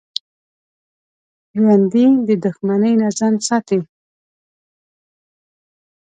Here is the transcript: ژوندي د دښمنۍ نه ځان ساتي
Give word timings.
ژوندي 1.57 2.05
د 2.27 2.29
دښمنۍ 2.43 2.93
نه 3.01 3.09
ځان 3.17 3.33
ساتي 3.47 3.79